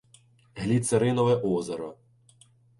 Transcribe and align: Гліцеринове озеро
Гліцеринове 0.55 1.35
озеро 1.43 1.93